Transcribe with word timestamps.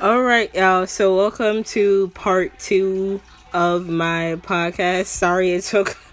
All 0.00 0.22
right, 0.22 0.54
y'all. 0.54 0.86
So, 0.86 1.16
welcome 1.16 1.64
to 1.64 2.06
part 2.14 2.56
two 2.60 3.20
of 3.52 3.88
my 3.88 4.38
podcast. 4.42 5.06
Sorry 5.06 5.50
it 5.50 5.64
took. 5.64 5.96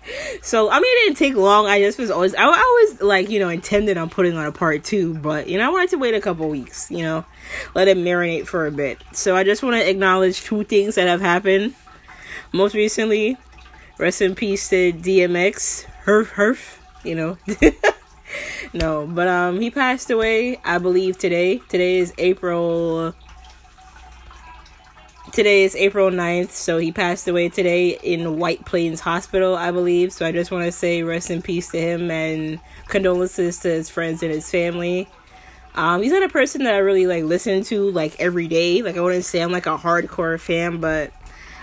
So, 0.44 0.70
I 0.70 0.76
mean, 0.76 0.84
it 0.86 1.06
didn't 1.06 1.18
take 1.18 1.34
long. 1.34 1.66
I 1.66 1.80
just 1.80 1.98
was 1.98 2.12
always, 2.12 2.36
I, 2.36 2.44
I 2.44 2.92
like, 3.02 3.32
you 3.32 3.40
know, 3.40 3.50
intended 3.50 3.98
on 3.98 4.08
putting 4.12 4.38
on 4.38 4.46
a 4.46 4.52
part 4.52 4.84
two, 4.84 5.16
but, 5.16 5.48
you 5.48 5.58
know, 5.58 5.66
I 5.66 5.70
wanted 5.70 5.90
to 5.90 5.98
wait 5.98 6.14
a 6.14 6.22
couple 6.22 6.48
weeks, 6.48 6.92
you 6.92 7.02
know, 7.02 7.26
let 7.74 7.88
it 7.88 7.98
marinate 7.98 8.46
for 8.46 8.68
a 8.68 8.72
bit. 8.72 9.00
So, 9.14 9.36
I 9.36 9.44
just 9.44 9.64
want 9.64 9.78
to 9.78 9.90
acknowledge 9.90 10.44
two 10.44 10.64
things 10.64 10.94
that 10.94 11.08
have 11.08 11.22
happened. 11.22 11.74
Most 12.54 12.76
recently, 12.76 13.36
rest 13.98 14.22
in 14.22 14.36
peace 14.36 14.70
to 14.70 14.94
DMX, 14.94 15.88
Herf, 16.06 16.28
Herf, 16.34 16.78
you 17.04 17.16
know. 17.16 17.40
no, 18.76 19.08
but, 19.08 19.28
um, 19.28 19.60
he 19.60 19.72
passed 19.72 20.12
away, 20.12 20.60
I 20.64 20.78
believe, 20.78 21.18
today. 21.18 21.58
Today 21.68 21.98
is 21.98 22.14
April 22.20 23.16
today 25.36 25.66
is 25.66 25.76
April 25.76 26.10
9th, 26.12 26.52
so 26.52 26.78
he 26.78 26.94
passed 26.94 27.28
away 27.28 27.50
today 27.50 28.00
in 28.02 28.40
White 28.40 28.64
Plains 28.64 29.02
Hospital, 29.02 29.54
I 29.58 29.70
believe. 29.70 30.14
So 30.14 30.26
I 30.26 30.32
just 30.32 30.50
want 30.50 30.64
to 30.64 30.72
say 30.72 31.04
rest 31.04 31.30
in 31.30 31.42
peace 31.42 31.68
to 31.72 31.78
him 31.78 32.10
and 32.10 32.58
condolences 32.88 33.60
to 33.60 33.68
his 33.68 33.90
friends 33.90 34.24
and 34.24 34.32
his 34.32 34.50
family. 34.50 35.10
Um, 35.74 36.02
he's 36.02 36.14
not 36.14 36.24
a 36.24 36.30
person 36.30 36.64
that 36.64 36.74
I 36.74 36.78
really 36.78 37.06
like 37.06 37.26
listen 37.26 37.64
to 37.66 37.92
like 37.92 38.18
every 38.18 38.48
day. 38.48 38.82
Like 38.82 38.96
I 38.96 39.02
wouldn't 39.02 39.26
say 39.26 39.42
I'm 39.42 39.52
like 39.52 39.66
a 39.66 39.78
hardcore 39.78 40.40
fan, 40.40 40.80
but 40.80 41.12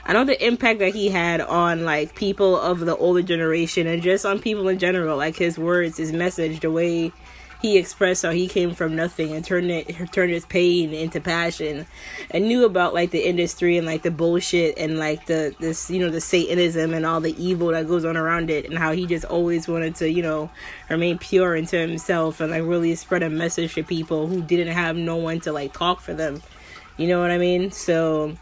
I 0.04 0.12
know 0.12 0.26
the 0.26 0.46
impact 0.46 0.80
that 0.80 0.92
he 0.92 1.09
had 1.09 1.40
on 1.40 1.86
like 1.86 2.14
people 2.14 2.60
of 2.60 2.80
the 2.80 2.95
older 2.95 3.23
generation 3.23 3.86
and 3.86 4.02
just 4.02 4.26
on 4.26 4.38
people 4.38 4.68
in 4.68 4.78
general. 4.78 5.16
Like 5.16 5.36
his 5.36 5.59
words, 5.59 5.96
his 5.96 6.12
message, 6.12 6.60
the 6.60 6.70
way 6.70 7.10
he 7.62 7.79
expressed 7.79 8.25
how 8.25 8.30
he 8.33 8.48
came 8.48 8.75
from 8.75 8.97
nothing 8.97 9.33
and 9.33 9.45
turned 9.45 9.71
it 9.71 9.87
turned 10.12 10.33
his 10.33 10.45
pain 10.45 10.93
into 10.93 11.21
passion 11.21 11.87
and 12.33 12.48
knew 12.48 12.65
about 12.65 12.93
like 12.93 13.12
the 13.12 13.25
industry 13.27 13.79
and 13.79 13.87
like 13.87 14.02
the 14.02 14.11
bullshit 14.11 14.77
and 14.77 14.99
like 14.99 15.27
the 15.27 15.54
this 15.60 15.88
you 15.88 16.01
know 16.01 16.10
the 16.10 16.21
satanism 16.21 16.93
and 16.93 17.07
all 17.07 17.21
the 17.21 17.41
evil 17.43 17.69
that 17.69 17.87
goes 17.87 18.04
on 18.04 18.16
around 18.16 18.51
it 18.51 18.66
and 18.69 18.77
how 18.77 18.91
he 18.91 19.07
just 19.07 19.24
always 19.27 19.69
wanted 19.69 19.95
to 19.95 20.10
you 20.10 20.23
know 20.23 20.51
remain 20.91 21.16
pure 21.16 21.54
into 21.54 21.79
himself 21.79 22.41
and 22.41 22.51
like 22.51 22.65
really 22.65 22.96
spread 22.96 23.23
a 23.23 23.30
message 23.30 23.74
to 23.74 23.85
people 23.85 24.26
who 24.26 24.43
didn't 24.43 24.73
have 24.73 24.97
no 24.97 25.16
one 25.16 25.38
to 25.38 25.52
like 25.52 25.73
talk 25.73 26.01
for 26.01 26.15
them. 26.15 26.43
You 26.97 27.07
know 27.07 27.21
what 27.21 27.30
i 27.30 27.38
mean? 27.38 27.71
So 27.71 28.37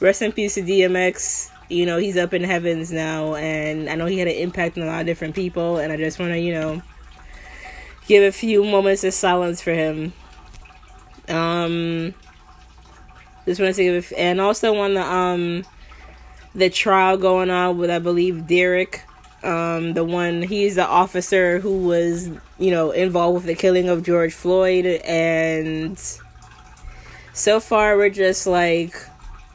rest 0.00 0.20
in 0.20 0.30
peace 0.30 0.54
to 0.54 0.62
dmx 0.62 1.50
you 1.70 1.86
know 1.86 1.96
he's 1.96 2.18
up 2.18 2.34
in 2.34 2.44
heavens 2.44 2.92
now 2.92 3.34
and 3.34 3.88
i 3.88 3.94
know 3.94 4.04
he 4.04 4.18
had 4.18 4.28
an 4.28 4.34
impact 4.34 4.76
on 4.76 4.84
a 4.84 4.86
lot 4.86 5.00
of 5.00 5.06
different 5.06 5.34
people 5.34 5.78
and 5.78 5.90
i 5.90 5.96
just 5.96 6.18
want 6.18 6.30
to 6.30 6.38
you 6.38 6.52
know 6.52 6.82
give 8.06 8.22
a 8.22 8.32
few 8.32 8.64
moments 8.64 9.04
of 9.04 9.14
silence 9.14 9.60
for 9.60 9.72
him. 9.72 10.12
Um, 11.28 12.14
just 13.44 13.60
want 13.60 13.74
to 13.74 13.82
give, 13.82 14.12
and 14.16 14.40
also 14.40 14.76
on 14.76 14.94
the 14.94 15.02
um, 15.02 15.64
the 16.54 16.70
trial 16.70 17.16
going 17.16 17.50
on 17.50 17.78
with 17.78 17.90
I 17.90 17.98
believe 17.98 18.46
Derek, 18.46 19.02
um, 19.42 19.92
the 19.94 20.04
one 20.04 20.42
he's 20.42 20.76
the 20.76 20.86
officer 20.86 21.58
who 21.60 21.78
was 21.86 22.28
you 22.58 22.70
know 22.70 22.90
involved 22.90 23.34
with 23.34 23.46
the 23.46 23.54
killing 23.54 23.88
of 23.88 24.02
George 24.02 24.34
Floyd, 24.34 24.86
and 25.04 25.98
so 27.32 27.60
far 27.60 27.96
we're 27.96 28.10
just 28.10 28.46
like 28.46 28.96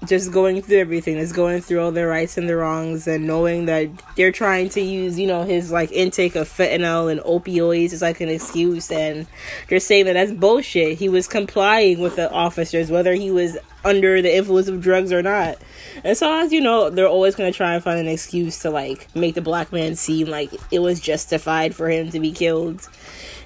just 0.05 0.31
going 0.31 0.61
through 0.61 0.80
everything 0.80 1.17
is 1.17 1.31
going 1.31 1.61
through 1.61 1.80
all 1.80 1.91
the 1.91 2.05
rights 2.07 2.38
and 2.38 2.49
the 2.49 2.55
wrongs 2.55 3.07
and 3.07 3.27
knowing 3.27 3.66
that 3.66 3.88
they're 4.16 4.31
trying 4.31 4.67
to 4.67 4.81
use 4.81 5.19
you 5.19 5.27
know 5.27 5.44
his 5.44 5.71
like 5.71 5.91
intake 5.91 6.35
of 6.35 6.47
fentanyl 6.47 7.11
and 7.11 7.21
opioids 7.21 7.94
as 7.94 8.02
like 8.02 8.19
an 8.19 8.29
excuse 8.29 8.91
and 8.91 9.27
they're 9.67 9.79
saying 9.79 10.05
that 10.05 10.13
that's 10.13 10.31
bullshit. 10.31 10.97
He 10.97 11.09
was 11.09 11.27
complying 11.27 11.99
with 11.99 12.16
the 12.16 12.31
officers 12.31 12.89
whether 12.89 13.13
he 13.13 13.31
was 13.31 13.57
under 13.83 14.21
the 14.21 14.35
influence 14.35 14.67
of 14.67 14.81
drugs 14.81 15.11
or 15.11 15.21
not 15.21 15.57
and 16.03 16.17
so 16.17 16.33
as 16.39 16.51
you 16.51 16.61
know 16.61 16.89
they're 16.89 17.07
always 17.07 17.35
to 17.51 17.57
try 17.57 17.73
and 17.73 17.83
find 17.83 17.99
an 17.99 18.07
excuse 18.07 18.59
to 18.59 18.69
like 18.69 19.13
make 19.15 19.35
the 19.35 19.41
black 19.41 19.71
man 19.71 19.95
seem 19.95 20.28
like 20.28 20.51
it 20.72 20.79
was 20.79 21.00
justified 21.00 21.73
for 21.73 21.89
him 21.89 22.09
to 22.09 22.19
be 22.19 22.31
killed 22.31 22.88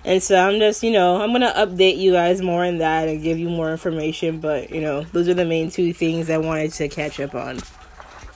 and 0.06 0.22
so 0.22 0.38
I'm 0.38 0.60
just, 0.60 0.84
you 0.84 0.92
know, 0.92 1.20
I'm 1.20 1.32
to 1.42 1.52
update 1.58 1.98
you 1.98 2.12
guys 2.12 2.40
more 2.40 2.64
on 2.64 2.78
that 2.78 3.08
and 3.08 3.24
give 3.24 3.40
you 3.40 3.50
more 3.50 3.72
information. 3.72 4.40
But, 4.40 4.70
you 4.70 4.80
know, 4.80 5.02
those 5.02 5.28
are 5.28 5.34
the 5.34 5.46
main 5.46 5.72
two 5.72 5.94
things 5.94 6.30
I 6.30 6.38
wanted 6.38 6.74
to 6.74 6.88
catch 6.88 7.20
up 7.20 7.34
on. 7.34 7.58